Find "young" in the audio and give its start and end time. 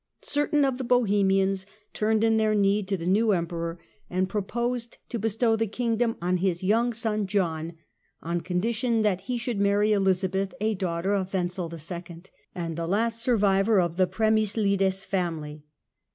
6.63-6.91